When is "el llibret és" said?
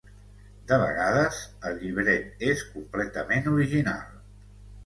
1.71-2.65